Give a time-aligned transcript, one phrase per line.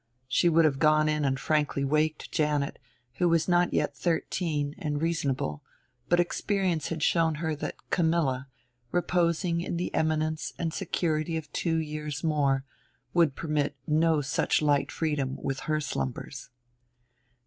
[0.27, 2.79] She would have gone in and frankly waked Janet,
[3.17, 5.61] who was not yet thirteen and reasonable;
[6.09, 8.47] but experience had shown her that Camilla,
[8.91, 12.65] reposing in the eminence and security of two years more,
[13.13, 16.49] would permit no such light freedom with her slumbers.